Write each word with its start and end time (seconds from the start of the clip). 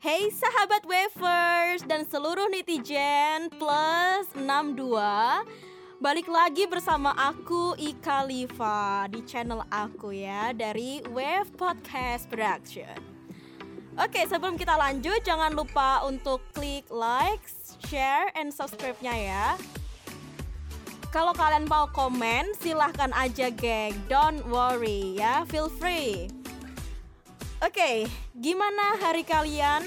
Hey 0.00 0.32
sahabat 0.32 0.88
wafers 0.88 1.84
dan 1.84 2.08
seluruh 2.08 2.48
netizen 2.48 3.52
plus 3.60 4.24
62 4.32 4.96
Balik 6.00 6.24
lagi 6.24 6.64
bersama 6.64 7.12
aku 7.12 7.76
Ika 7.76 8.24
Liva 8.24 9.04
di 9.12 9.20
channel 9.28 9.60
aku 9.68 10.16
ya 10.16 10.56
dari 10.56 11.04
Wave 11.12 11.52
Podcast 11.52 12.32
Production. 12.32 12.96
Oke 14.00 14.24
sebelum 14.24 14.56
kita 14.56 14.72
lanjut 14.72 15.20
jangan 15.20 15.52
lupa 15.52 16.00
untuk 16.08 16.40
klik 16.56 16.88
like, 16.88 17.44
share, 17.84 18.32
and 18.32 18.56
subscribe-nya 18.56 19.12
ya. 19.12 19.46
Kalau 21.12 21.36
kalian 21.36 21.68
mau 21.68 21.84
komen 21.92 22.56
silahkan 22.56 23.12
aja 23.12 23.52
geng 23.52 23.92
Don't 24.08 24.48
worry 24.48 25.20
ya 25.20 25.44
Feel 25.44 25.68
free 25.68 26.39
Oke, 27.60 27.76
okay, 27.76 27.96
gimana 28.40 28.96
hari 29.04 29.20
kalian 29.20 29.84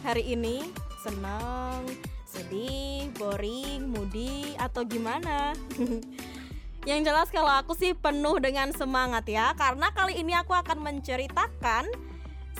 hari 0.00 0.32
ini? 0.32 0.64
Senang, 1.04 1.84
sedih, 2.24 3.12
boring, 3.20 3.84
moody, 3.84 4.56
atau 4.56 4.80
gimana? 4.80 5.52
Yang 6.88 7.12
jelas 7.12 7.28
kalau 7.28 7.52
aku 7.52 7.76
sih 7.76 7.92
penuh 7.92 8.40
dengan 8.40 8.72
semangat 8.72 9.28
ya 9.28 9.52
Karena 9.52 9.92
kali 9.92 10.24
ini 10.24 10.32
aku 10.32 10.56
akan 10.56 10.80
menceritakan 10.80 11.84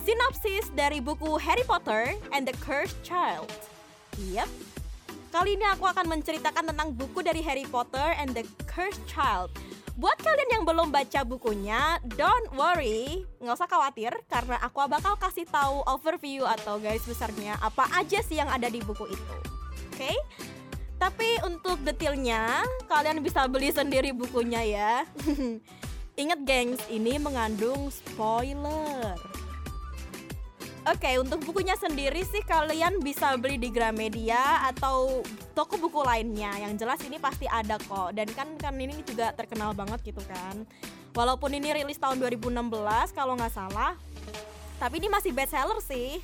Sinopsis 0.05 0.69
dari 0.77 1.01
buku 1.01 1.33
Harry 1.41 1.65
Potter 1.65 2.13
and 2.29 2.45
the 2.45 2.53
Cursed 2.61 3.01
Child 3.01 3.49
Yep, 4.21 4.53
kali 5.33 5.57
ini 5.57 5.65
aku 5.65 5.89
akan 5.89 6.05
menceritakan 6.13 6.69
tentang 6.69 6.93
buku 6.93 7.25
dari 7.25 7.41
Harry 7.41 7.65
Potter 7.65 8.13
and 8.21 8.37
the 8.37 8.45
Cursed 8.69 9.01
Child 9.09 9.49
Buat 9.93 10.25
kalian 10.25 10.49
yang 10.49 10.63
belum 10.65 10.89
baca 10.89 11.21
bukunya, 11.21 12.01
don't 12.17 12.49
worry, 12.57 13.29
nggak 13.37 13.53
usah 13.53 13.69
khawatir 13.69 14.09
karena 14.25 14.57
aku 14.65 14.81
bakal 14.89 15.13
kasih 15.21 15.45
tahu 15.45 15.85
overview 15.85 16.49
atau 16.49 16.81
garis 16.81 17.05
besarnya 17.05 17.61
apa 17.61 17.85
aja 17.93 18.17
sih 18.25 18.41
yang 18.41 18.49
ada 18.49 18.73
di 18.73 18.81
buku 18.81 19.05
itu. 19.13 19.35
Oke? 19.93 20.09
Okay? 20.09 20.17
Tapi 20.97 21.37
untuk 21.45 21.77
detailnya, 21.85 22.65
kalian 22.89 23.21
bisa 23.21 23.45
beli 23.45 23.69
sendiri 23.69 24.15
bukunya 24.15 24.65
ya. 24.65 24.93
Ingat 26.21 26.39
gengs, 26.41 26.81
ini 26.89 27.21
mengandung 27.21 27.93
spoiler. 27.93 29.42
Oke, 30.83 31.07
okay, 31.07 31.15
untuk 31.15 31.39
bukunya 31.47 31.79
sendiri 31.79 32.27
sih 32.27 32.43
kalian 32.43 32.99
bisa 32.99 33.39
beli 33.39 33.55
di 33.55 33.71
Gramedia 33.71 34.67
atau 34.67 35.23
toko 35.55 35.79
buku 35.79 36.03
lainnya. 36.03 36.59
Yang 36.59 36.83
jelas 36.83 36.99
ini 37.07 37.23
pasti 37.23 37.47
ada 37.47 37.79
kok. 37.79 38.11
Dan 38.11 38.27
kan 38.35 38.51
kan 38.59 38.75
ini 38.75 38.99
juga 39.07 39.31
terkenal 39.31 39.71
banget 39.71 40.03
gitu 40.03 40.19
kan. 40.27 40.67
Walaupun 41.15 41.55
ini 41.55 41.71
rilis 41.71 41.95
tahun 41.95 42.19
2016 42.19 42.59
kalau 43.15 43.39
nggak 43.39 43.55
salah, 43.55 43.95
tapi 44.75 44.99
ini 44.99 45.07
masih 45.07 45.31
bestseller 45.31 45.79
sih. 45.79 46.19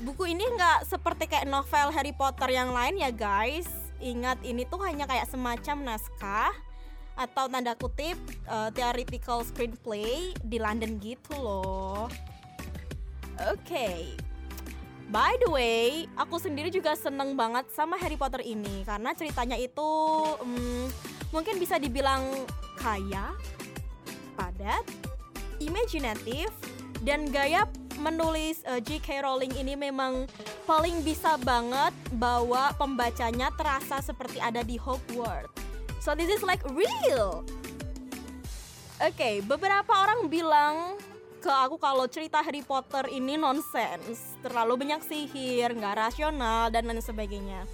Buku 0.00 0.24
ini 0.24 0.48
nggak 0.48 0.88
seperti 0.88 1.28
kayak 1.28 1.44
novel 1.44 1.92
Harry 1.92 2.16
Potter 2.16 2.48
yang 2.48 2.72
lain 2.72 2.96
ya 2.96 3.12
guys. 3.12 3.68
Ingat 4.00 4.40
ini 4.40 4.64
tuh 4.64 4.80
hanya 4.88 5.04
kayak 5.04 5.28
semacam 5.28 5.92
naskah 5.92 6.56
atau 7.12 7.44
tanda 7.52 7.76
kutip 7.76 8.16
uh, 8.48 8.72
theoretical 8.72 9.44
screenplay 9.44 10.32
di 10.40 10.56
London 10.56 10.96
gitu 10.96 11.36
loh. 11.36 12.08
Oke. 13.42 13.58
Okay. 13.66 14.00
By 15.14 15.36
the 15.44 15.50
way, 15.52 16.10
aku 16.16 16.40
sendiri 16.40 16.72
juga 16.72 16.96
seneng 16.98 17.36
banget 17.38 17.68
sama 17.70 17.94
Harry 18.00 18.18
Potter 18.18 18.42
ini 18.42 18.82
karena 18.82 19.12
ceritanya 19.12 19.54
itu 19.54 19.90
um, 20.40 20.88
mungkin 21.30 21.60
bisa 21.60 21.78
dibilang 21.78 22.24
kaya, 22.80 23.36
padat, 24.34 24.82
imajinatif, 25.62 26.50
dan 27.04 27.28
gaya 27.28 27.68
menulis 28.00 28.64
uh, 28.66 28.78
eh, 28.78 28.80
J.K. 28.82 29.22
Rowling 29.22 29.54
ini 29.54 29.78
memang 29.78 30.26
paling 30.66 31.04
bisa 31.06 31.38
banget 31.38 31.94
bawa 32.16 32.74
pembacanya 32.74 33.54
terasa 33.54 34.02
seperti 34.02 34.42
ada 34.42 34.66
di 34.66 34.80
Hogwarts. 34.80 35.52
So 36.02 36.16
this 36.18 36.32
is 36.32 36.42
like 36.42 36.64
real. 36.74 37.46
Oke, 38.98 39.14
okay, 39.14 39.34
beberapa 39.44 39.90
orang 39.94 40.26
bilang 40.26 40.98
ke 41.44 41.52
aku 41.52 41.76
kalau 41.76 42.08
cerita 42.08 42.40
Harry 42.40 42.64
Potter 42.64 43.04
ini 43.12 43.36
nonsens, 43.36 44.40
terlalu 44.40 44.80
banyak 44.80 45.04
sihir, 45.04 45.76
nggak 45.76 46.08
rasional 46.08 46.72
dan 46.72 46.88
lain 46.88 47.04
sebagainya. 47.04 47.68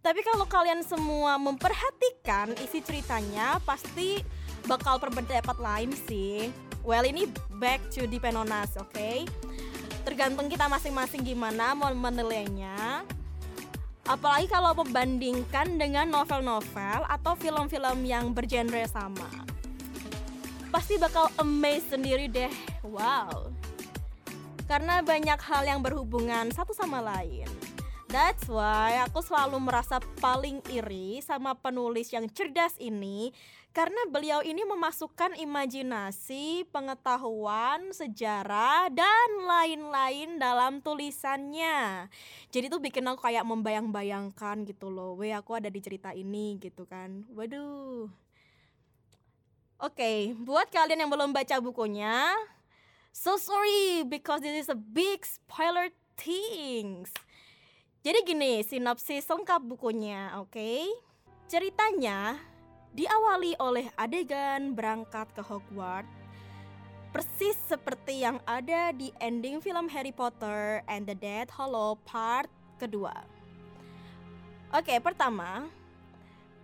Tapi 0.00 0.24
kalau 0.24 0.48
kalian 0.48 0.80
semua 0.80 1.36
memperhatikan 1.36 2.56
isi 2.64 2.80
ceritanya, 2.80 3.60
pasti 3.68 4.24
bakal 4.64 4.96
berpendapat 4.96 5.60
lain 5.60 5.92
sih. 6.08 6.48
Well 6.80 7.04
ini 7.04 7.28
back 7.60 7.84
to 7.92 8.08
depend 8.08 8.40
on 8.40 8.48
us, 8.48 8.80
oke? 8.80 8.88
Okay? 8.96 9.28
Tergantung 10.08 10.48
kita 10.48 10.64
masing-masing 10.72 11.20
gimana 11.20 11.76
mau 11.76 11.92
menilainya. 11.92 13.04
Apalagi 14.08 14.48
kalau 14.48 14.72
membandingkan 14.72 15.76
dengan 15.76 16.08
novel-novel 16.08 17.04
atau 17.12 17.36
film-film 17.36 18.08
yang 18.08 18.32
bergenre 18.32 18.88
sama 18.88 19.51
pasti 20.72 20.96
bakal 20.96 21.28
amazed 21.36 21.92
sendiri 21.92 22.32
deh. 22.32 22.48
Wow. 22.80 23.52
Karena 24.64 25.04
banyak 25.04 25.36
hal 25.36 25.68
yang 25.68 25.84
berhubungan 25.84 26.48
satu 26.48 26.72
sama 26.72 27.04
lain. 27.04 27.44
That's 28.08 28.48
why 28.48 29.00
aku 29.04 29.20
selalu 29.24 29.56
merasa 29.60 30.00
paling 30.20 30.64
iri 30.68 31.20
sama 31.24 31.56
penulis 31.56 32.12
yang 32.12 32.28
cerdas 32.28 32.76
ini 32.80 33.32
karena 33.72 34.04
beliau 34.12 34.44
ini 34.44 34.68
memasukkan 34.68 35.32
imajinasi, 35.40 36.68
pengetahuan, 36.68 37.88
sejarah, 37.88 38.92
dan 38.92 39.28
lain-lain 39.48 40.36
dalam 40.36 40.84
tulisannya. 40.84 42.12
Jadi 42.52 42.68
tuh 42.68 42.84
bikin 42.84 43.08
aku 43.08 43.24
kayak 43.24 43.48
membayang-bayangkan 43.48 44.68
gitu 44.68 44.92
loh, 44.92 45.16
weh 45.16 45.32
aku 45.32 45.56
ada 45.56 45.72
di 45.72 45.80
cerita 45.80 46.12
ini 46.12 46.60
gitu 46.60 46.84
kan. 46.84 47.24
Waduh, 47.32 48.12
Oke, 49.82 49.98
okay, 49.98 50.18
buat 50.38 50.70
kalian 50.70 51.02
yang 51.02 51.10
belum 51.10 51.34
baca 51.34 51.58
bukunya, 51.58 52.30
so 53.10 53.34
sorry 53.34 54.06
because 54.06 54.38
this 54.38 54.62
is 54.62 54.70
a 54.70 54.78
big 54.78 55.26
spoiler 55.26 55.90
things. 56.14 57.10
Jadi 58.06 58.22
gini, 58.22 58.62
sinopsis 58.62 59.26
lengkap 59.26 59.58
bukunya, 59.66 60.38
oke? 60.38 60.54
Okay? 60.54 60.86
Ceritanya 61.50 62.38
diawali 62.94 63.58
oleh 63.58 63.90
adegan 63.98 64.78
berangkat 64.78 65.26
ke 65.34 65.42
Hogwarts 65.42 66.06
persis 67.10 67.58
seperti 67.66 68.22
yang 68.22 68.38
ada 68.46 68.94
di 68.94 69.10
ending 69.18 69.58
film 69.58 69.90
Harry 69.90 70.14
Potter 70.14 70.86
and 70.86 71.10
the 71.10 71.18
Dead 71.18 71.50
Hollow 71.58 71.98
part 72.06 72.46
kedua. 72.78 73.18
Oke, 74.70 74.94
pertama, 75.02 75.66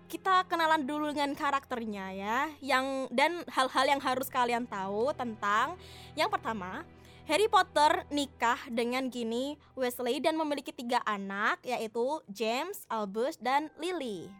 kita 0.09 0.49
kenalan 0.49 0.89
dulu 0.89 1.13
dengan 1.13 1.37
karakternya 1.37 2.07
ya 2.17 2.39
yang 2.65 3.13
dan 3.13 3.45
hal-hal 3.53 3.85
yang 3.85 4.01
harus 4.01 4.33
kalian 4.33 4.65
tahu 4.65 5.13
tentang 5.13 5.77
yang 6.17 6.33
pertama 6.33 6.81
Harry 7.29 7.45
Potter 7.45 8.09
nikah 8.09 8.57
dengan 8.73 9.13
Ginny 9.13 9.61
Weasley 9.77 10.17
dan 10.17 10.41
memiliki 10.41 10.73
tiga 10.73 11.05
anak 11.05 11.61
yaitu 11.61 12.25
James, 12.33 12.89
Albus, 12.89 13.37
dan 13.37 13.69
Lily. 13.77 14.33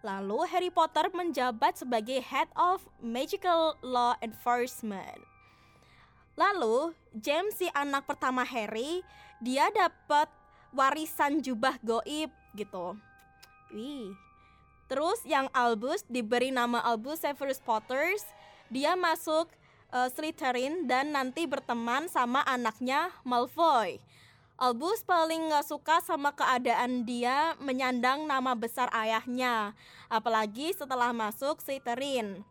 Lalu 0.00 0.48
Harry 0.48 0.72
Potter 0.72 1.12
menjabat 1.12 1.76
sebagai 1.76 2.24
Head 2.24 2.48
of 2.56 2.80
Magical 3.04 3.76
Law 3.84 4.16
Enforcement. 4.24 5.20
Lalu 6.40 6.96
James 7.20 7.52
si 7.60 7.68
anak 7.76 8.08
pertama 8.08 8.48
Harry 8.48 9.04
dia 9.44 9.68
dapat 9.68 10.32
warisan 10.72 11.44
jubah 11.44 11.76
goib 11.84 12.32
gitu. 12.56 12.96
Wih, 13.76 14.16
Terus 14.90 15.22
yang 15.22 15.46
Albus 15.54 16.02
diberi 16.10 16.50
nama 16.50 16.82
Albus 16.82 17.22
Severus 17.22 17.62
Potters, 17.62 18.26
dia 18.74 18.98
masuk 18.98 19.46
uh, 19.94 20.10
Slytherin 20.10 20.90
dan 20.90 21.14
nanti 21.14 21.46
berteman 21.46 22.10
sama 22.10 22.42
anaknya 22.42 23.14
Malfoy. 23.22 24.02
Albus 24.58 25.06
paling 25.06 25.46
gak 25.54 25.62
suka 25.70 26.02
sama 26.02 26.34
keadaan 26.34 27.06
dia 27.06 27.54
menyandang 27.62 28.26
nama 28.26 28.52
besar 28.58 28.90
ayahnya, 28.90 29.78
apalagi 30.10 30.74
setelah 30.74 31.14
masuk 31.14 31.62
Slytherin. 31.62 32.42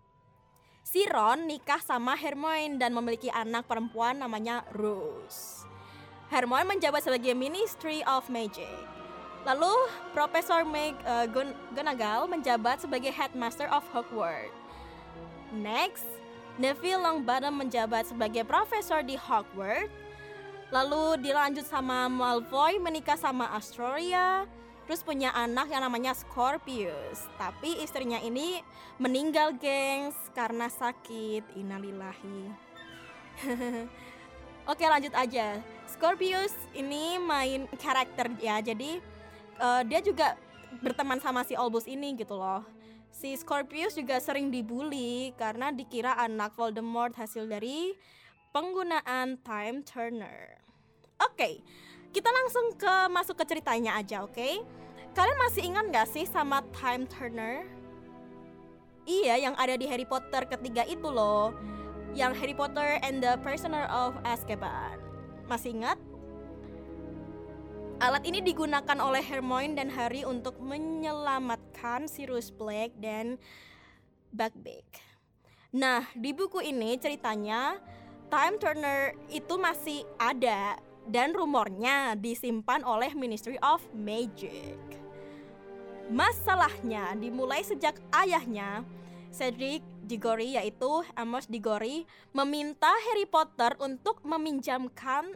Si 0.81 1.05
Ron 1.11 1.43
nikah 1.43 1.83
sama 1.83 2.15
Hermione 2.15 2.79
dan 2.79 2.95
memiliki 2.95 3.27
anak 3.29 3.67
perempuan 3.67 4.15
namanya 4.15 4.63
Rose. 4.73 5.67
Hermione 6.31 6.71
menjabat 6.71 7.03
sebagai 7.03 7.35
Ministry 7.35 7.99
of 8.07 8.31
Magic. 8.31 8.98
Lalu 9.47 9.71
Profesor 10.11 10.67
Meg 10.67 10.95
uh, 11.07 12.27
menjabat 12.27 12.83
sebagai 12.83 13.11
Headmaster 13.13 13.71
of 13.71 13.87
Hogwarts. 13.95 14.55
Next, 15.55 16.05
Neville 16.59 16.99
Longbottom 16.99 17.55
menjabat 17.55 18.11
sebagai 18.11 18.43
profesor 18.43 18.99
di 18.99 19.15
Hogwarts. 19.15 19.89
Lalu 20.69 21.25
dilanjut 21.25 21.65
sama 21.65 22.05
Malfoy 22.05 22.77
menikah 22.77 23.17
sama 23.17 23.49
Astoria, 23.57 24.45
terus 24.85 25.01
punya 25.01 25.33
anak 25.33 25.73
yang 25.73 25.81
namanya 25.81 26.13
Scorpius. 26.13 27.25
Tapi 27.41 27.81
istrinya 27.81 28.21
ini 28.21 28.61
meninggal, 29.01 29.57
gengs, 29.57 30.13
karena 30.37 30.69
sakit. 30.69 31.41
Innalillahi. 31.57 32.53
Oke, 34.69 34.85
lanjut 34.85 35.15
aja. 35.17 35.57
Scorpius 35.89 36.53
ini 36.77 37.17
main 37.17 37.65
karakter 37.81 38.29
ya, 38.37 38.61
jadi 38.61 39.01
uh, 39.59 39.83
dia 39.85 39.99
juga 40.01 40.39
berteman 40.79 41.19
sama 41.19 41.43
si 41.43 41.53
Albus 41.53 41.85
ini 41.85 42.15
gitu 42.15 42.33
loh. 42.39 42.63
Si 43.09 43.35
Scorpius 43.35 43.97
juga 43.97 44.17
sering 44.21 44.49
dibully 44.49 45.35
karena 45.35 45.73
dikira 45.73 46.15
anak 46.17 46.55
Voldemort 46.55 47.13
hasil 47.17 47.45
dari 47.49 47.93
penggunaan 48.55 49.37
Time 49.43 49.83
Turner. 49.85 50.57
Oke, 51.19 51.35
okay, 51.35 51.53
kita 52.15 52.29
langsung 52.31 52.73
ke 52.79 52.93
masuk 53.11 53.35
ke 53.35 53.45
ceritanya 53.49 53.99
aja, 53.99 54.23
oke? 54.23 54.33
Okay? 54.33 54.63
Kalian 55.17 55.39
masih 55.41 55.61
ingat 55.67 55.85
gak 55.91 56.07
sih 56.09 56.23
sama 56.23 56.63
Time 56.71 57.03
Turner? 57.09 57.65
Iya, 59.09 59.49
yang 59.49 59.55
ada 59.57 59.73
di 59.73 59.89
Harry 59.89 60.05
Potter 60.05 60.45
ketiga 60.45 60.85
itu 60.85 61.09
loh. 61.09 61.51
Yang 62.13 62.33
Harry 62.39 62.55
Potter 62.55 63.01
and 63.01 63.19
the 63.19 63.35
Prisoner 63.41 63.89
of 63.89 64.15
Azkaban. 64.21 65.01
Masih 65.49 65.73
ingat? 65.73 65.97
Alat 67.99 68.23
ini 68.23 68.39
digunakan 68.39 68.95
oleh 69.03 69.19
Hermione 69.19 69.75
dan 69.75 69.91
Harry 69.91 70.23
untuk 70.23 70.55
menyelamatkan 70.63 72.07
Sirius 72.07 72.47
Black 72.47 72.95
dan 72.95 73.35
Buckbeak. 74.31 75.03
Nah, 75.75 76.07
di 76.15 76.31
buku 76.31 76.63
ini 76.63 76.95
ceritanya 76.95 77.75
Time 78.31 78.55
Turner 78.55 79.19
itu 79.27 79.59
masih 79.59 80.07
ada 80.15 80.79
dan 81.11 81.35
rumornya 81.35 82.15
disimpan 82.15 82.87
oleh 82.87 83.11
Ministry 83.11 83.59
of 83.59 83.83
Magic. 83.91 84.79
Masalahnya 86.07 87.19
dimulai 87.19 87.67
sejak 87.67 87.99
ayahnya 88.15 88.87
Cedric 89.27 89.83
Diggory 90.07 90.55
yaitu 90.55 91.03
Amos 91.19 91.51
Diggory 91.51 92.07
meminta 92.31 92.95
Harry 93.11 93.27
Potter 93.27 93.75
untuk 93.83 94.23
meminjamkan 94.23 95.35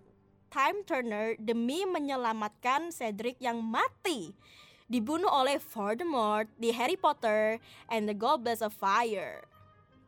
Time 0.53 0.85
Turner 0.85 1.33
demi 1.41 1.81
menyelamatkan 1.81 2.93
Cedric 2.93 3.41
yang 3.41 3.57
mati 3.57 4.37
dibunuh 4.85 5.25
oleh 5.33 5.57
Voldemort 5.57 6.45
di 6.61 6.69
Harry 6.69 6.93
Potter 6.93 7.57
and 7.89 8.05
the 8.05 8.13
Goblets 8.13 8.61
of 8.61 8.69
Fire. 8.69 9.41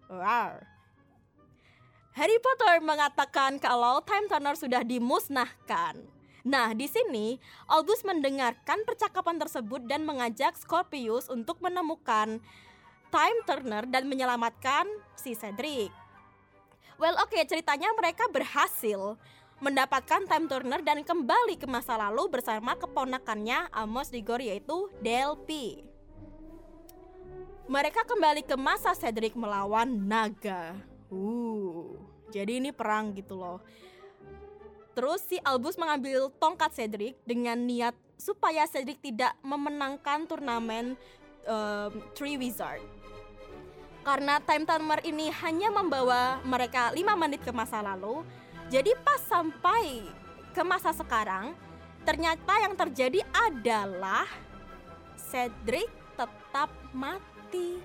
Wow. 0.06 0.62
Harry 2.14 2.38
Potter 2.38 2.78
mengatakan 2.86 3.58
kalau 3.58 4.06
Time 4.06 4.30
Turner 4.30 4.54
sudah 4.54 4.86
dimusnahkan. 4.86 5.98
Nah, 6.46 6.78
di 6.78 6.86
sini 6.86 7.42
Albus 7.66 8.06
mendengarkan 8.06 8.86
percakapan 8.86 9.42
tersebut 9.42 9.82
dan 9.90 10.06
mengajak 10.06 10.54
Scorpius 10.62 11.26
untuk 11.26 11.58
menemukan 11.58 12.38
Time 13.10 13.40
Turner 13.50 13.90
dan 13.90 14.06
menyelamatkan 14.06 14.86
si 15.18 15.34
Cedric. 15.34 15.90
Well, 17.02 17.18
oke, 17.18 17.34
okay, 17.34 17.44
ceritanya 17.50 17.92
mereka 17.98 18.30
berhasil 18.30 19.18
mendapatkan 19.64 20.28
time 20.28 20.46
turner 20.52 20.82
dan 20.84 21.00
kembali 21.02 21.56
ke 21.56 21.68
masa 21.68 21.96
lalu 21.96 22.28
bersama 22.28 22.76
keponakannya 22.76 23.72
Amos 23.72 24.12
Digor 24.12 24.44
yaitu 24.44 24.92
Delphi. 25.00 25.86
Mereka 27.66 28.06
kembali 28.06 28.46
ke 28.46 28.54
masa 28.60 28.94
Cedric 28.94 29.34
melawan 29.34 29.90
naga. 29.90 30.78
Uh, 31.10 31.98
jadi 32.30 32.62
ini 32.62 32.70
perang 32.70 33.16
gitu 33.16 33.34
loh. 33.40 33.58
Terus 34.96 35.26
si 35.28 35.42
Albus 35.42 35.76
mengambil 35.76 36.30
tongkat 36.38 36.72
Cedric 36.72 37.20
dengan 37.26 37.58
niat 37.58 37.96
supaya 38.16 38.64
Cedric 38.70 39.02
tidak 39.02 39.36
memenangkan 39.44 40.24
turnamen 40.24 40.96
um, 41.50 41.92
Three 42.14 42.40
Wizard. 42.40 42.84
Karena 44.06 44.38
time 44.46 44.70
timer 44.70 45.02
ini 45.02 45.34
hanya 45.42 45.74
membawa 45.74 46.38
mereka 46.46 46.94
5 46.94 47.02
menit 47.18 47.42
ke 47.42 47.50
masa 47.50 47.82
lalu, 47.82 48.22
jadi 48.66 48.98
pas 49.06 49.22
sampai 49.22 50.02
ke 50.56 50.62
masa 50.66 50.90
sekarang, 50.90 51.54
ternyata 52.02 52.58
yang 52.58 52.74
terjadi 52.74 53.22
adalah 53.30 54.26
Cedric 55.20 55.90
tetap 56.18 56.74
mati 56.96 57.78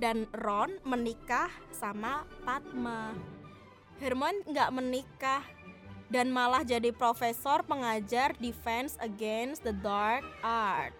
dan 0.00 0.24
Ron 0.32 0.80
menikah 0.86 1.52
sama 1.74 2.24
Padma. 2.40 3.12
Hermione 4.00 4.40
nggak 4.48 4.70
menikah 4.72 5.44
dan 6.08 6.32
malah 6.32 6.64
jadi 6.64 6.88
profesor 6.90 7.60
pengajar 7.60 8.32
Defense 8.40 8.96
Against 8.96 9.60
the 9.60 9.76
Dark 9.76 10.24
Art 10.40 10.96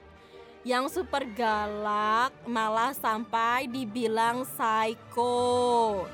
yang 0.61 0.93
super 0.93 1.25
galak 1.33 2.37
malah 2.45 2.93
sampai 2.93 3.65
dibilang 3.65 4.45
psycho. 4.45 6.05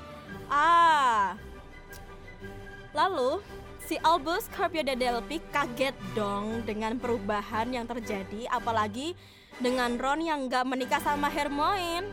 Lalu, 3.06 3.38
si 3.86 3.94
Albus 4.02 4.50
Scorpio 4.50 4.82
dan 4.82 4.98
Delphi 4.98 5.38
kaget 5.54 5.94
dong 6.18 6.66
dengan 6.66 6.98
perubahan 6.98 7.70
yang 7.70 7.86
terjadi, 7.86 8.50
apalagi 8.50 9.14
dengan 9.62 9.94
Ron 9.94 10.26
yang 10.26 10.50
gak 10.50 10.66
menikah 10.66 10.98
sama 10.98 11.30
Hermione. 11.30 12.10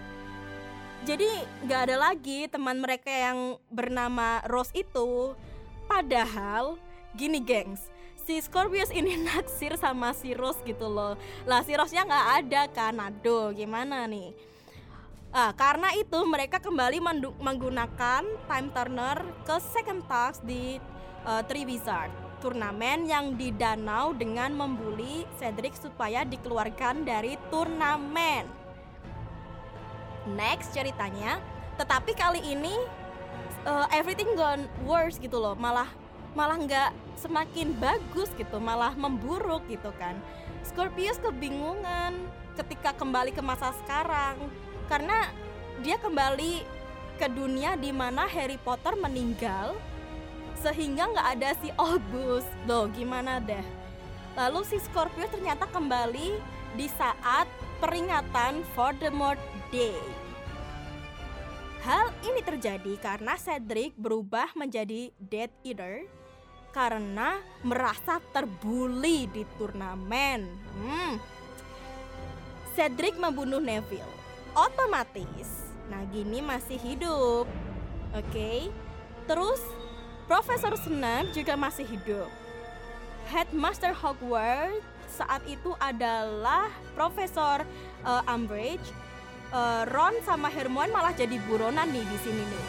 Jadi 1.02 1.26
gak 1.66 1.90
ada 1.90 1.98
lagi 1.98 2.46
teman 2.46 2.78
mereka 2.78 3.10
yang 3.10 3.58
bernama 3.74 4.46
Rose 4.46 4.70
itu. 4.78 5.34
Padahal, 5.90 6.78
gini 7.18 7.42
gengs, 7.42 7.90
si 8.22 8.38
Scorpius 8.38 8.94
ini 8.94 9.18
naksir 9.34 9.74
sama 9.82 10.14
si 10.14 10.38
Rose 10.38 10.62
gitu 10.62 10.86
loh. 10.86 11.18
Lah 11.50 11.66
si 11.66 11.74
Rose-nya 11.74 12.06
gak 12.06 12.28
ada 12.46 12.70
kan, 12.70 13.02
aduh 13.02 13.50
gimana 13.50 14.06
nih. 14.06 14.30
Nah, 15.34 15.50
karena 15.58 15.90
itu 15.98 16.22
mereka 16.30 16.62
kembali 16.62 17.02
menggunakan 17.42 18.22
Time 18.46 18.70
Turner 18.70 19.18
ke 19.42 19.58
second 19.74 20.06
task 20.06 20.46
di 20.46 20.78
uh, 21.26 21.42
Three 21.50 21.66
Wizard 21.66 22.14
turnamen 22.44 23.08
yang 23.08 23.40
di 23.40 23.56
danau 23.56 24.12
dengan 24.12 24.52
membuli 24.52 25.24
Cedric 25.40 25.80
supaya 25.80 26.28
dikeluarkan 26.28 27.08
dari 27.08 27.40
turnamen. 27.48 28.44
Next 30.36 30.76
ceritanya, 30.76 31.40
tetapi 31.80 32.12
kali 32.12 32.44
ini 32.44 32.76
uh, 33.64 33.88
everything 33.96 34.36
gone 34.36 34.68
worse 34.84 35.16
gitu 35.24 35.40
loh, 35.40 35.56
malah 35.56 35.88
malah 36.36 36.60
nggak 36.60 36.92
semakin 37.16 37.72
bagus 37.80 38.28
gitu, 38.36 38.60
malah 38.60 38.92
memburuk 38.92 39.64
gitu 39.72 39.96
kan. 39.96 40.20
Scorpius 40.68 41.24
kebingungan 41.24 42.28
ketika 42.60 42.92
kembali 42.92 43.32
ke 43.32 43.40
masa 43.40 43.72
sekarang 43.82 44.36
karena 44.88 45.32
dia 45.84 46.00
kembali 46.00 46.64
ke 47.20 47.28
dunia 47.30 47.78
di 47.78 47.94
mana 47.94 48.26
Harry 48.26 48.58
Potter 48.60 48.98
meninggal 48.98 49.78
sehingga 50.64 51.12
nggak 51.12 51.28
ada 51.40 51.50
si 51.60 51.70
Albus. 51.76 52.48
Loh, 52.64 52.88
gimana 52.92 53.44
deh? 53.44 53.64
Lalu 54.34 54.66
si 54.66 54.80
Scorpio 54.82 55.28
ternyata 55.30 55.70
kembali 55.70 56.40
di 56.74 56.88
saat 56.90 57.46
peringatan 57.84 58.66
Voldemort 58.74 59.38
Day. 59.70 60.00
Hal 61.84 62.16
ini 62.24 62.40
terjadi 62.40 62.96
karena 62.96 63.36
Cedric 63.36 63.92
berubah 64.00 64.56
menjadi 64.56 65.12
Death 65.20 65.52
Eater 65.68 66.08
karena 66.72 67.44
merasa 67.62 68.24
terbuli 68.32 69.28
di 69.30 69.44
turnamen. 69.60 70.48
Hmm. 70.80 71.20
Cedric 72.74 73.20
membunuh 73.20 73.60
Neville 73.62 74.23
otomatis 74.54 75.64
Nagini 75.92 76.40
masih 76.40 76.80
hidup. 76.80 77.46
Oke. 78.16 78.24
Okay? 78.32 78.60
Terus 79.28 79.60
Profesor 80.28 80.74
Snape 80.80 81.36
juga 81.36 81.60
masih 81.60 81.84
hidup. 81.84 82.32
Headmaster 83.28 83.92
Hogwarts 83.92 84.84
saat 85.14 85.44
itu 85.46 85.76
adalah 85.80 86.72
Profesor 86.96 87.64
uh, 88.04 88.32
Umbridge. 88.32 88.84
Uh, 89.54 89.86
Ron 89.94 90.18
sama 90.26 90.50
Hermione 90.50 90.90
malah 90.90 91.14
jadi 91.14 91.38
buronan 91.46 91.86
nih 91.94 92.02
di 92.02 92.18
sini 92.26 92.42
nih. 92.42 92.68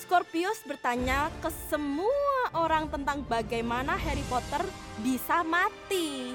Scorpius 0.00 0.62
bertanya 0.64 1.28
ke 1.42 1.50
semua 1.68 2.54
orang 2.56 2.88
tentang 2.88 3.26
bagaimana 3.26 3.98
Harry 3.98 4.24
Potter 4.30 4.64
bisa 5.04 5.44
mati. 5.44 6.32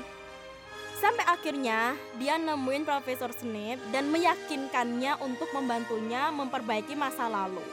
Sampai 1.01 1.25
akhirnya 1.25 1.97
dia 2.21 2.37
nemuin 2.37 2.85
Profesor 2.85 3.33
Snape 3.33 3.81
dan 3.89 4.13
meyakinkannya 4.13 5.17
untuk 5.25 5.49
membantunya 5.49 6.29
memperbaiki 6.29 6.93
masa 6.93 7.25
lalu. 7.25 7.65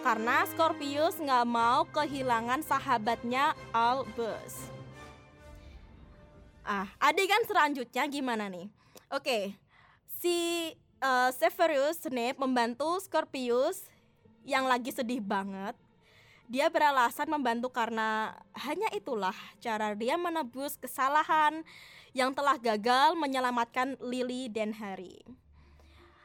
Karena 0.00 0.48
Scorpius 0.48 1.20
nggak 1.20 1.44
mau 1.44 1.84
kehilangan 1.92 2.64
sahabatnya 2.64 3.52
Albus. 3.76 4.72
Ah, 6.64 6.88
adegan 6.96 7.44
selanjutnya 7.44 8.08
gimana 8.08 8.48
nih? 8.48 8.72
Oke, 9.12 9.52
si 10.16 10.72
uh, 11.04 11.28
Severus 11.36 12.00
Snape 12.00 12.40
membantu 12.40 12.96
Scorpius 13.04 13.84
yang 14.48 14.64
lagi 14.64 14.88
sedih 14.88 15.20
banget. 15.20 15.76
Dia 16.48 16.72
beralasan 16.72 17.28
membantu 17.28 17.68
karena 17.68 18.40
hanya 18.56 18.88
itulah 18.96 19.36
cara 19.60 19.92
dia 19.92 20.16
menebus 20.16 20.80
kesalahan 20.80 21.60
yang 22.10 22.34
telah 22.34 22.58
gagal 22.58 23.14
menyelamatkan 23.18 23.94
Lily 24.02 24.50
dan 24.50 24.74
Harry. 24.74 25.22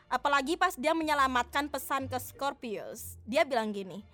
Apalagi 0.05 0.53
pas 0.55 0.77
dia 0.77 0.93
menyelamatkan 0.93 1.65
pesan 1.69 2.05
ke 2.05 2.17
Scorpius, 2.21 3.17
dia 3.25 3.41
bilang 3.41 3.73
gini, 3.73 4.05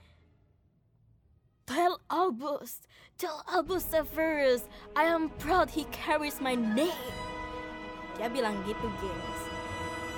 Tell 1.68 2.00
Albus, 2.12 2.84
tell 3.16 3.44
Albus 3.48 3.88
Severus, 3.88 4.68
I 4.92 5.08
am 5.08 5.32
proud 5.40 5.72
he 5.72 5.88
carries 5.94 6.44
my 6.44 6.56
name. 6.58 7.16
Dia 8.20 8.28
bilang 8.28 8.60
gitu, 8.68 8.88
gengs. 9.00 9.42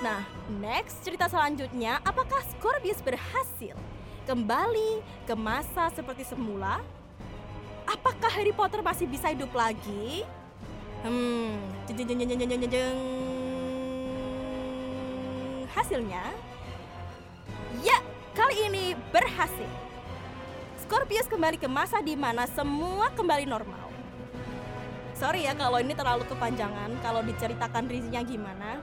Nah, 0.02 0.26
next 0.58 1.00
cerita 1.06 1.30
selanjutnya, 1.30 2.02
apakah 2.02 2.42
Scorpius 2.54 2.98
berhasil 2.98 3.78
kembali 4.26 5.04
ke 5.28 5.34
masa 5.38 5.92
seperti 5.94 6.26
semula? 6.26 6.82
Apakah 7.86 8.32
Harry 8.34 8.52
Potter 8.52 8.80
masih 8.80 9.06
bisa 9.06 9.30
hidup 9.30 9.52
lagi? 9.54 10.24
Hmm, 11.04 11.60
jeng 11.84 12.00
jeng 12.00 12.16
jeng 12.16 12.32
jeng 12.32 12.40
jeng 12.40 12.50
jeng 12.64 12.72
jeng. 12.72 12.98
Hasilnya, 15.68 16.32
ya 17.84 18.00
kali 18.32 18.72
ini 18.72 18.96
berhasil. 19.12 19.68
Scorpius 20.80 21.28
kembali 21.28 21.60
ke 21.60 21.68
masa 21.68 22.00
di 22.00 22.16
mana 22.16 22.48
semua 22.48 23.12
kembali 23.12 23.44
normal. 23.44 23.92
Sorry 25.12 25.44
ya 25.44 25.52
kalau 25.52 25.76
ini 25.76 25.92
terlalu 25.92 26.24
kepanjangan, 26.24 26.96
kalau 27.04 27.20
diceritakan 27.20 27.84
rizinya 27.84 28.24
gimana. 28.24 28.80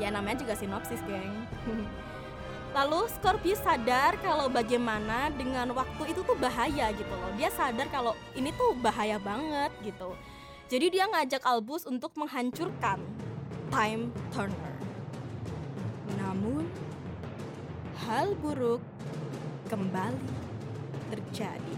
Ya 0.00 0.08
namanya 0.08 0.40
juga 0.40 0.56
sinopsis, 0.56 1.04
geng. 1.04 1.44
Lalu 2.80 3.12
Scorpius 3.12 3.60
sadar 3.60 4.16
kalau 4.24 4.48
bagaimana 4.48 5.28
dengan 5.36 5.68
waktu 5.76 6.16
itu 6.16 6.24
tuh 6.24 6.36
bahaya 6.40 6.96
gitu 6.96 7.12
loh. 7.12 7.28
Dia 7.36 7.52
sadar 7.52 7.92
kalau 7.92 8.16
ini 8.32 8.56
tuh 8.56 8.72
bahaya 8.80 9.20
banget 9.20 9.68
gitu. 9.84 10.16
Jadi 10.66 10.98
dia 10.98 11.06
ngajak 11.06 11.46
Albus 11.46 11.86
untuk 11.86 12.10
menghancurkan 12.18 12.98
Time 13.70 14.10
Turner. 14.34 14.76
Namun 16.18 16.66
hal 18.02 18.34
buruk 18.42 18.82
kembali 19.70 20.18
terjadi. 21.14 21.76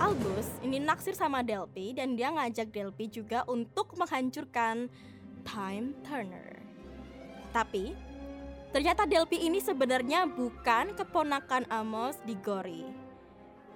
Albus 0.00 0.48
ini 0.64 0.80
naksir 0.80 1.12
sama 1.12 1.44
Delphi 1.44 1.92
dan 1.92 2.16
dia 2.16 2.32
ngajak 2.32 2.72
Delphi 2.72 3.08
juga 3.08 3.44
untuk 3.44 3.92
menghancurkan 4.00 4.88
Time 5.44 5.92
Turner. 6.04 6.56
Tapi 7.52 7.92
Ternyata 8.76 9.08
Delphi 9.08 9.40
ini 9.40 9.56
sebenarnya 9.56 10.28
bukan 10.28 10.92
keponakan 11.00 11.64
Amos 11.72 12.20
di 12.28 12.36
Gori. 12.36 12.84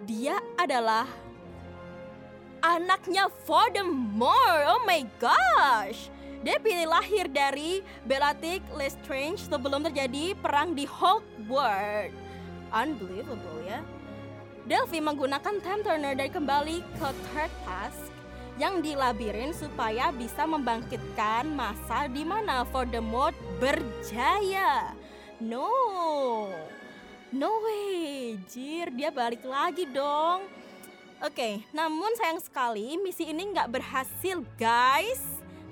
Dia 0.05 0.37
adalah 0.61 1.09
anaknya 2.61 3.29
Voldemort. 3.45 4.69
Oh 4.69 4.81
my 4.85 5.05
gosh. 5.21 6.13
Delphi 6.41 6.89
lahir 6.89 7.29
dari 7.29 7.85
Bellatrix 8.09 8.65
Lestrange 8.73 9.45
sebelum 9.45 9.85
terjadi 9.85 10.33
perang 10.41 10.73
di 10.73 10.89
Hogwarts. 10.89 12.17
Unbelievable 12.73 13.61
ya. 13.69 13.85
Delphi 14.65 15.05
menggunakan 15.05 15.61
Time 15.61 15.83
Turner 15.85 16.15
dari 16.17 16.33
kembali 16.33 16.81
ke 16.97 17.09
Third 17.33 17.53
Task 17.69 18.09
yang 18.57 18.85
di 18.85 18.97
labirin 18.97 19.53
supaya 19.57 20.13
bisa 20.13 20.45
membangkitkan 20.45 21.49
masa 21.53 22.09
di 22.09 22.25
mana 22.25 22.65
Voldemort 22.69 23.37
berjaya. 23.61 24.97
No, 25.41 25.73
no 27.33 27.51
way, 27.65 28.37
jir 28.49 28.93
dia 28.93 29.09
balik 29.09 29.45
lagi 29.45 29.89
dong. 29.89 30.60
Oke, 31.21 31.61
namun 31.77 32.09
sayang 32.17 32.41
sekali 32.41 32.97
misi 32.97 33.29
ini 33.29 33.53
nggak 33.53 33.69
berhasil 33.69 34.41
guys. 34.57 35.21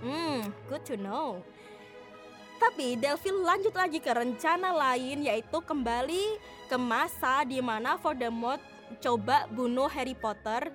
Hmm, 0.04 0.44
good 0.68 0.84
to 0.84 0.92
know. 1.00 1.40
Tapi 2.60 3.00
Delphi 3.00 3.32
lanjut 3.32 3.72
lagi 3.72 3.96
ke 3.96 4.12
rencana 4.12 4.76
lain 4.76 5.24
yaitu 5.24 5.56
kembali 5.64 6.36
ke 6.68 6.76
masa 6.76 7.48
di 7.48 7.64
mana 7.64 7.96
Voldemort 7.96 8.60
coba 9.00 9.48
bunuh 9.48 9.88
Harry 9.88 10.12
Potter 10.12 10.68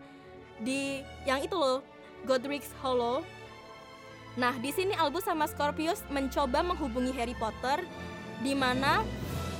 di 0.57 1.05
yang 1.29 1.45
itu 1.45 1.53
loh 1.53 1.85
Godric's 2.25 2.73
Hollow. 2.81 3.21
Nah, 4.33 4.57
di 4.57 4.73
sini 4.73 4.97
Albus 4.97 5.29
sama 5.29 5.45
Scorpius 5.45 6.01
mencoba 6.09 6.65
menghubungi 6.65 7.13
Harry 7.13 7.37
Potter 7.37 7.85
di 8.41 8.57
mana 8.57 9.05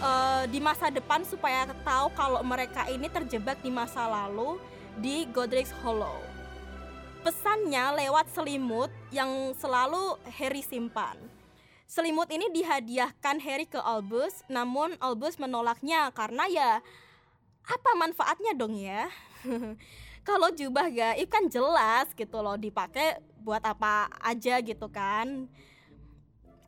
uh, 0.01 0.49
di 0.49 0.57
masa 0.57 0.89
depan 0.89 1.21
supaya 1.21 1.69
tahu 1.85 2.09
kalau 2.17 2.41
mereka 2.41 2.89
ini 2.89 3.05
terjebak 3.13 3.61
di 3.61 3.69
masa 3.69 4.09
lalu 4.09 4.57
di 4.99 5.25
Godric's 5.31 5.73
Hollow. 5.81 6.21
Pesannya 7.23 8.03
lewat 8.03 8.29
selimut 8.35 8.91
yang 9.09 9.55
selalu 9.57 10.19
Harry 10.37 10.61
simpan. 10.61 11.15
Selimut 11.87 12.27
ini 12.33 12.51
dihadiahkan 12.51 13.37
Harry 13.39 13.65
ke 13.69 13.79
Albus, 13.79 14.43
namun 14.51 14.97
Albus 14.99 15.39
menolaknya 15.39 16.11
karena 16.11 16.45
ya 16.51 16.71
apa 17.63 17.91
manfaatnya 17.95 18.51
dong 18.53 18.75
ya? 18.75 19.07
kalau 20.27 20.49
jubah 20.55 20.87
gaib 20.87 21.27
kan 21.27 21.45
jelas 21.51 22.07
gitu 22.15 22.39
loh 22.39 22.55
dipakai 22.55 23.19
buat 23.43 23.59
apa 23.63 24.07
aja 24.23 24.63
gitu 24.63 24.87
kan 24.87 25.51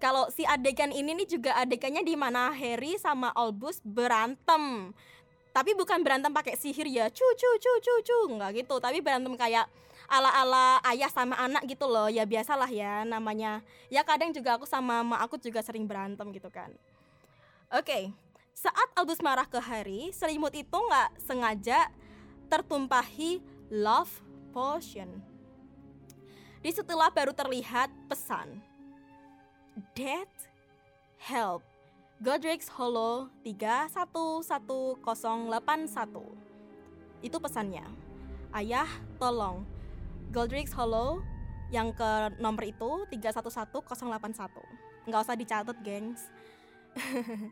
kalau 0.03 0.27
si 0.27 0.43
adegan 0.43 0.91
ini 0.91 1.15
nih 1.23 1.39
juga 1.39 1.55
adegannya 1.55 2.03
di 2.03 2.19
mana 2.19 2.51
Harry 2.51 2.99
sama 2.99 3.31
Albus 3.31 3.79
berantem 3.81 4.91
tapi 5.55 5.71
bukan 5.71 6.03
berantem 6.03 6.27
pakai 6.35 6.59
sihir 6.59 6.91
ya 6.91 7.07
cu 7.07 7.23
cu 7.23 7.49
cu 7.55 7.71
cu 7.79 7.93
cu 8.03 8.17
nggak 8.35 8.51
gitu 8.59 8.75
tapi 8.83 8.99
berantem 8.99 9.31
kayak 9.39 9.71
ala 10.11 10.27
ala 10.35 10.83
ayah 10.91 11.07
sama 11.07 11.39
anak 11.39 11.63
gitu 11.63 11.87
loh 11.87 12.11
ya 12.11 12.27
biasalah 12.27 12.67
ya 12.67 13.07
namanya 13.07 13.63
ya 13.87 14.03
kadang 14.03 14.35
juga 14.35 14.59
aku 14.59 14.67
sama 14.67 14.99
mama 14.99 15.23
aku 15.23 15.39
juga 15.39 15.63
sering 15.63 15.87
berantem 15.87 16.27
gitu 16.35 16.51
kan 16.51 16.67
oke 17.71 17.87
okay. 17.87 18.11
saat 18.51 18.91
Albus 18.99 19.23
marah 19.23 19.47
ke 19.47 19.57
Harry 19.63 20.11
selimut 20.11 20.51
itu 20.51 20.75
nggak 20.75 21.23
sengaja 21.23 21.87
tertumpahi 22.51 23.41
love 23.71 24.21
potion. 24.53 25.09
Di 26.63 26.71
setelah 26.73 27.11
baru 27.11 27.35
terlihat 27.35 27.91
pesan. 28.07 28.63
Death 29.91 30.47
Help 31.19 31.74
Godric's 32.23 32.71
Hollow 32.71 33.27
311081 33.43 35.11
Itu 37.19 37.43
pesannya. 37.43 37.83
Ayah 38.55 38.87
tolong. 39.19 39.67
Godric's 40.31 40.71
Hollow 40.71 41.19
yang 41.75 41.91
ke 41.91 42.31
nomor 42.39 42.63
itu 42.63 43.03
311081 43.11 45.11
Nggak 45.11 45.21
usah 45.27 45.35
dicatat 45.35 45.75
gengs. 45.83 46.31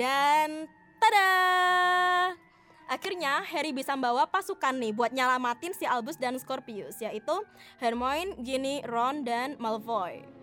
Dan 0.00 0.68
tada! 1.00 1.32
Akhirnya 2.92 3.40
Harry 3.48 3.72
bisa 3.72 3.96
membawa 3.96 4.28
pasukan 4.28 4.76
nih 4.76 4.92
buat 4.92 5.16
nyelamatin 5.16 5.72
si 5.72 5.88
Albus 5.88 6.20
dan 6.20 6.36
Scorpius 6.36 7.00
yaitu 7.00 7.32
Hermione, 7.80 8.36
Ginny, 8.44 8.84
Ron, 8.84 9.24
dan 9.24 9.56
Malfoy. 9.56 10.41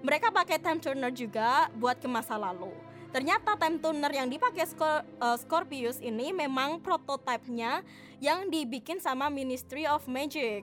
Mereka 0.00 0.32
pakai 0.32 0.56
time 0.56 0.80
turner 0.80 1.12
juga 1.12 1.68
buat 1.76 2.00
ke 2.00 2.08
masa 2.08 2.40
lalu. 2.40 2.72
Ternyata 3.10 3.58
time 3.58 3.76
turner 3.82 4.12
yang 4.14 4.30
dipakai 4.30 4.64
Scor 4.64 5.02
uh, 5.18 5.36
Scorpius 5.36 5.98
ini 5.98 6.30
memang 6.30 6.78
prototipenya 6.78 7.82
yang 8.22 8.46
dibikin 8.48 9.02
sama 9.02 9.26
Ministry 9.26 9.84
of 9.84 10.06
Magic. 10.06 10.62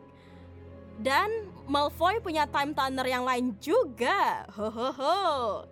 Dan 0.98 1.53
Malfoy 1.70 2.17
punya 2.24 2.50
time 2.50 2.74
turner 2.74 3.06
yang 3.06 3.27
lain 3.27 3.53
juga. 3.62 4.48
Hohoho. 4.56 5.67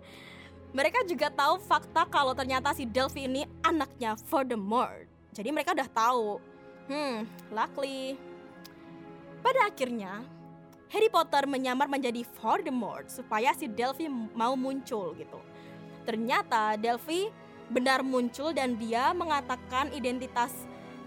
Mereka 0.76 1.08
juga 1.08 1.32
tahu 1.32 1.56
fakta 1.64 2.04
kalau 2.06 2.36
ternyata 2.36 2.70
si 2.76 2.84
Delphi 2.84 3.24
ini 3.24 3.48
anaknya 3.64 4.14
Voldemort. 4.28 5.08
Jadi 5.32 5.48
mereka 5.50 5.72
udah 5.72 5.88
tahu. 5.88 6.38
Hmm, 6.86 7.26
luckily. 7.50 8.14
Pada 9.40 9.72
akhirnya, 9.72 10.22
Harry 10.86 11.10
Potter 11.10 11.50
menyamar 11.50 11.90
menjadi 11.90 12.22
Voldemort 12.38 13.10
supaya 13.10 13.50
si 13.56 13.66
Delphi 13.66 14.06
mau 14.10 14.54
muncul 14.54 15.18
gitu. 15.18 15.40
Ternyata 16.06 16.78
Delphi 16.78 17.26
benar 17.66 18.06
muncul 18.06 18.54
dan 18.54 18.78
dia 18.78 19.10
mengatakan 19.10 19.90
identitas 19.90 20.54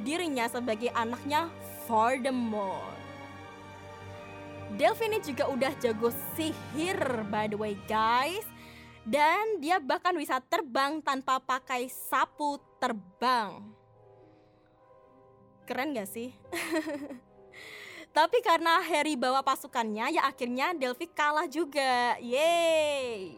dirinya 0.03 0.51
sebagai 0.51 0.91
anaknya 0.91 1.47
Voldemort. 1.87 2.99
Delphi 4.75 5.09
ini 5.09 5.19
juga 5.23 5.49
udah 5.49 5.71
jago 5.79 6.11
sihir 6.35 6.99
by 7.31 7.47
the 7.47 7.57
way 7.57 7.73
guys. 7.87 8.45
Dan 9.07 9.57
dia 9.63 9.81
bahkan 9.81 10.13
bisa 10.13 10.37
terbang 10.43 11.01
tanpa 11.01 11.41
pakai 11.41 11.89
sapu 11.89 12.61
terbang. 12.77 13.63
Keren 15.65 15.97
gak 15.97 16.05
sih? 16.05 16.29
Tapi 18.09 18.41
karena 18.41 18.81
Harry 18.83 19.13
bawa 19.13 19.45
pasukannya, 19.45 20.17
ya 20.17 20.25
akhirnya 20.25 20.73
Delphi 20.73 21.07
kalah 21.09 21.45
juga. 21.45 22.17
Yeay! 22.17 23.37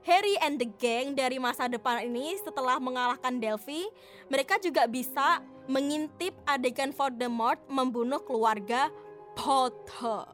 Harry 0.00 0.34
and 0.40 0.56
the 0.56 0.64
gang 0.80 1.12
dari 1.12 1.36
masa 1.36 1.68
depan 1.68 2.08
ini 2.08 2.32
setelah 2.40 2.80
mengalahkan 2.80 3.36
Delphi, 3.36 3.84
mereka 4.32 4.56
juga 4.56 4.88
bisa 4.88 5.44
mengintip 5.68 6.32
adegan 6.48 6.90
Voldemort 6.96 7.60
membunuh 7.68 8.18
keluarga 8.24 8.88
Potter. 9.36 10.24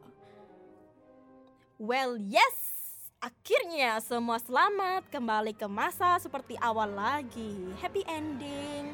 Well, 1.77 2.17
yes! 2.17 2.73
Akhirnya 3.17 3.97
semua 3.99 4.37
selamat 4.37 5.09
kembali 5.09 5.57
ke 5.57 5.65
masa 5.65 6.21
seperti 6.21 6.53
awal 6.61 6.93
lagi. 6.93 7.73
Happy 7.81 8.05
ending. 8.05 8.93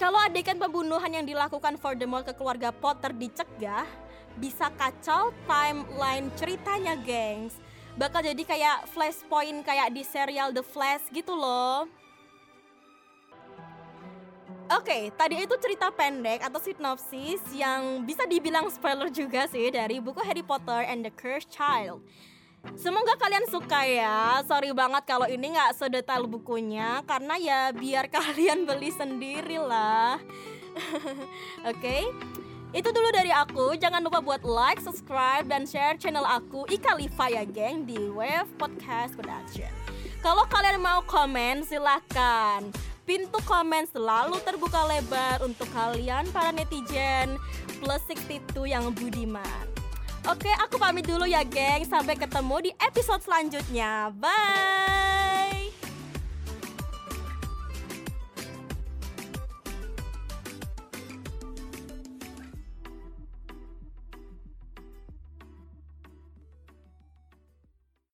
Kalau 0.00 0.18
adegan 0.20 0.56
pembunuhan 0.56 1.12
yang 1.12 1.26
dilakukan 1.26 1.76
Voldemort 1.76 2.24
ke 2.24 2.32
keluarga 2.36 2.72
Potter 2.72 3.12
dicegah, 3.12 3.84
bisa 4.40 4.72
kacau 4.76 5.34
timeline 5.44 6.32
ceritanya, 6.38 6.96
gengs. 6.96 7.56
Bakal 8.00 8.24
jadi 8.24 8.42
kayak 8.42 8.88
flashpoint 8.96 9.60
kayak 9.68 9.92
di 9.92 10.00
serial 10.00 10.48
The 10.48 10.64
Flash 10.64 11.12
gitu 11.12 11.36
loh. 11.36 11.84
Oke, 14.72 14.88
okay, 14.88 15.02
tadi 15.12 15.44
itu 15.44 15.52
cerita 15.60 15.92
pendek 15.92 16.40
atau 16.40 16.56
sinopsis 16.56 17.44
yang 17.52 18.08
bisa 18.08 18.24
dibilang 18.24 18.72
spoiler 18.72 19.12
juga 19.12 19.44
sih 19.44 19.68
dari 19.68 20.00
buku 20.00 20.24
Harry 20.24 20.40
Potter 20.40 20.88
and 20.88 21.04
the 21.04 21.12
Cursed 21.12 21.52
Child. 21.52 22.00
Semoga 22.78 23.18
kalian 23.18 23.46
suka 23.50 23.82
ya. 23.84 24.40
Sorry 24.46 24.70
banget 24.70 25.02
kalau 25.06 25.26
ini 25.26 25.54
nggak 25.54 25.74
sedetail 25.76 26.26
bukunya 26.30 27.02
karena 27.06 27.34
ya 27.38 27.60
biar 27.74 28.10
kalian 28.16 28.64
beli 28.64 28.90
sendiri 28.94 29.58
lah. 29.58 30.18
Oke. 31.70 31.78
okay? 31.78 32.02
Itu 32.72 32.88
dulu 32.88 33.12
dari 33.12 33.28
aku. 33.28 33.76
Jangan 33.76 34.00
lupa 34.00 34.24
buat 34.24 34.40
like, 34.48 34.80
subscribe, 34.80 35.44
dan 35.44 35.68
share 35.68 36.00
channel 36.00 36.24
aku 36.24 36.64
Ika 36.72 36.96
Liva 36.96 37.28
ya 37.28 37.44
geng 37.44 37.84
di 37.84 38.00
Wave 38.08 38.48
Podcast 38.56 39.12
Production. 39.12 39.68
Kalau 40.24 40.48
kalian 40.48 40.80
mau 40.80 41.04
komen 41.04 41.68
silahkan 41.68 42.64
Pintu 43.02 43.42
komen 43.42 43.82
selalu 43.90 44.38
terbuka 44.46 44.86
lebar 44.86 45.42
untuk 45.42 45.66
kalian 45.74 46.22
para 46.30 46.54
netizen 46.54 47.34
plus 47.82 48.02
62 48.06 48.70
yang 48.70 48.94
budiman. 48.94 49.71
Oke, 50.30 50.50
aku 50.62 50.78
pamit 50.78 51.02
dulu 51.02 51.26
ya, 51.26 51.42
geng. 51.42 51.82
Sampai 51.82 52.14
ketemu 52.14 52.70
di 52.70 52.70
episode 52.78 53.22
selanjutnya. 53.26 54.14
Bye. 54.14 55.01